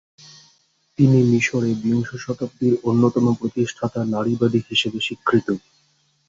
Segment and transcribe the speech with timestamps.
[0.99, 5.47] তিনি মিশরে বিংশ শতাব্দীর অন্যতম প্রতিষ্ঠাতা নারীবাদী হিসেবে স্বীকৃত।